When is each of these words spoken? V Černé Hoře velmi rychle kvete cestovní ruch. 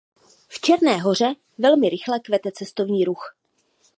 V 0.47 0.59
Černé 0.59 0.97
Hoře 1.01 1.35
velmi 1.57 1.89
rychle 1.89 2.19
kvete 2.19 2.51
cestovní 2.51 3.05
ruch. 3.05 3.35